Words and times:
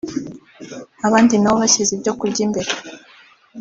Abandi 1.07 1.33
na 1.37 1.51
bo 1.51 1.57
bashyize 1.63 1.91
ibyokurya 1.93 2.41
imbere 2.47 2.69